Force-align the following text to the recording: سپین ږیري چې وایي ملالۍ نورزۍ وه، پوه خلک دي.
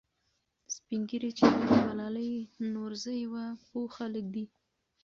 سپین 0.75 1.01
ږیري 1.09 1.31
چې 1.37 1.45
وایي 1.59 1.79
ملالۍ 1.89 2.31
نورزۍ 2.73 3.21
وه، 3.31 3.45
پوه 3.67 3.87
خلک 3.97 4.25
دي. 4.33 4.45